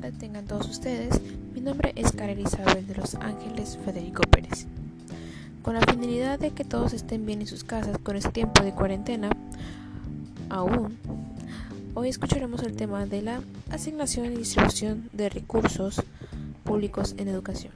[0.00, 1.20] tengan todos ustedes.
[1.54, 4.66] Mi nombre es Karen Isabel de Los Ángeles Federico Pérez.
[5.62, 8.72] Con la finalidad de que todos estén bien en sus casas con este tiempo de
[8.72, 9.30] cuarentena,
[10.50, 10.98] aún,
[11.94, 13.40] hoy escucharemos el tema de la
[13.70, 16.02] asignación y distribución de recursos
[16.64, 17.72] públicos en educación.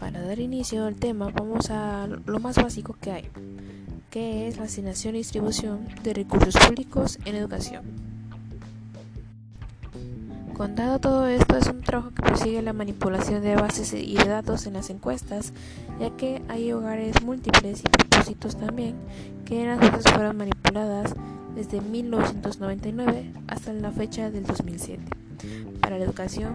[0.00, 3.28] Para dar inicio al tema, vamos a lo más básico que hay,
[4.10, 8.03] que es la asignación y distribución de recursos públicos en educación.
[10.54, 14.66] Contado todo esto, es un trabajo que persigue la manipulación de bases y de datos
[14.66, 15.52] en las encuestas,
[15.98, 18.94] ya que hay hogares múltiples y propósitos también
[19.44, 21.12] que las bases fueron manipuladas
[21.56, 25.02] desde 1999 hasta la fecha del 2007
[25.80, 26.54] para la educación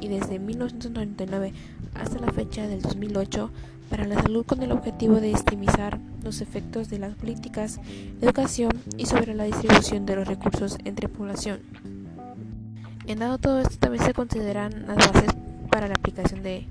[0.00, 1.52] y desde 1999
[1.94, 3.50] hasta la fecha del 2008
[3.90, 7.80] para la salud con el objetivo de estimizar los efectos de las políticas
[8.20, 11.58] educación y sobre la distribución de los recursos entre población.
[13.06, 15.34] En dado todo esto también se consideran las bases
[15.70, 16.68] para la aplicación de,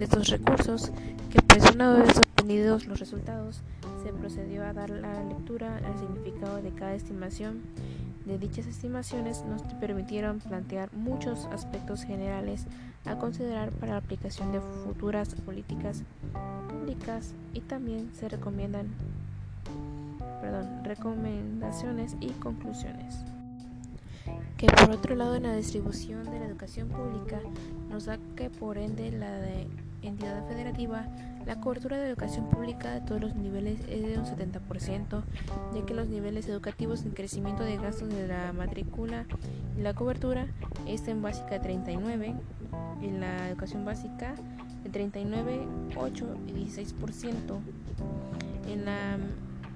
[0.00, 0.90] estos recursos,
[1.30, 3.60] que pues una vez obtenidos los resultados,
[4.02, 7.60] se procedió a dar la lectura al significado de cada estimación.
[8.24, 12.66] De dichas estimaciones nos permitieron plantear muchos aspectos generales
[13.04, 16.02] a considerar para la aplicación de futuras políticas
[16.70, 18.88] públicas y también se recomiendan
[20.40, 23.24] perdón, recomendaciones y conclusiones
[24.56, 27.40] que por otro lado en la distribución de la educación pública
[27.90, 29.66] nos da que por ende la de
[30.02, 31.06] entidad federativa
[31.46, 35.22] la cobertura de educación pública de todos los niveles es de un 70%,
[35.74, 39.26] ya que los niveles educativos en crecimiento de gastos de la matrícula
[39.78, 40.48] y la cobertura
[40.88, 42.34] está en básica 39,
[43.00, 44.34] en la educación básica
[44.82, 47.60] de 39, 8 y 16%,
[48.68, 49.16] en la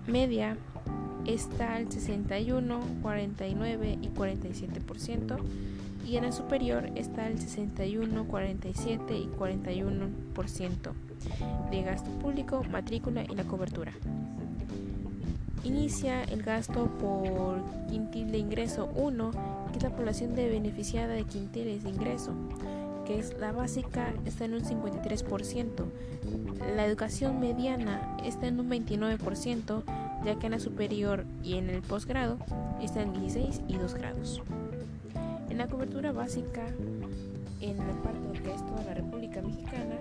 [0.09, 0.57] media
[1.27, 5.39] está al 61, 49 y 47%
[6.07, 10.71] y en el superior está el 61, 47 y 41%
[11.71, 13.93] de gasto público, matrícula y la cobertura.
[15.63, 19.31] Inicia el gasto por quintil de ingreso 1,
[19.71, 22.33] que es la población de beneficiada de quintiles de ingreso,
[23.07, 25.85] que es la básica, está en un 53%,
[26.77, 29.83] la educación mediana está en un 29%,
[30.25, 32.39] ya que en la superior y en el posgrado
[32.81, 34.43] están 16 y 2 grados.
[35.49, 36.67] En la cobertura básica,
[37.61, 39.97] en la parte que es toda la República Mexicana,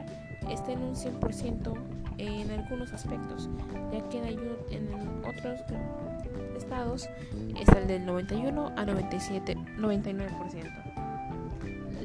[0.50, 1.74] está en un 100%
[2.18, 3.50] en algunos aspectos,
[3.91, 4.40] ya que en,
[4.72, 4.90] en
[5.25, 5.62] otros
[6.57, 7.09] estados
[7.59, 10.90] está el del 91 a 97, 99%.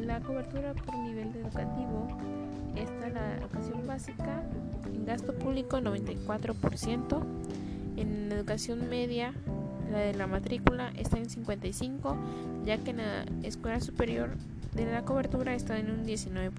[0.00, 2.08] La cobertura por nivel educativo
[2.76, 4.42] está la educación básica
[4.86, 7.22] en gasto público 94%,
[7.96, 9.32] en educación media,
[9.90, 12.16] la de la matrícula está en 55,
[12.64, 14.30] ya que en la escuela superior
[14.74, 16.50] de la cobertura está en un 19%.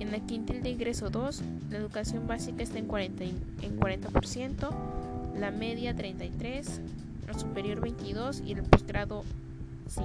[0.00, 3.32] En la quintil de ingreso 2, la educación básica está en 40%,
[3.62, 4.70] en 40%
[5.38, 6.80] la media 33%,
[7.26, 9.24] la superior 22% y el posgrado
[9.94, 9.98] 5%.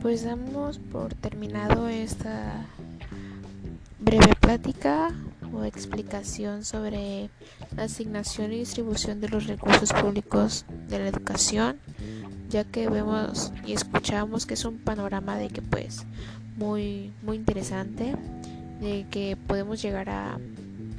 [0.00, 2.64] Pues damos por terminado esta
[3.98, 5.12] breve plática
[5.52, 7.30] o explicación sobre
[7.76, 11.78] la asignación y distribución de los recursos públicos de la educación,
[12.48, 16.06] ya que vemos y escuchamos que es un panorama de que pues
[16.56, 18.14] muy muy interesante,
[18.80, 20.38] de que podemos llegar a,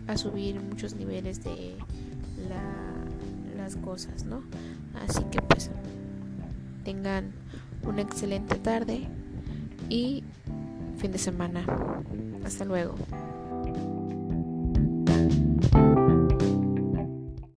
[0.07, 1.75] a subir muchos niveles de
[3.57, 4.41] las cosas, ¿no?
[5.07, 5.69] Así que pues
[6.83, 7.31] tengan
[7.83, 9.07] una excelente tarde
[9.89, 10.23] y
[10.97, 11.63] fin de semana.
[12.45, 12.95] Hasta luego.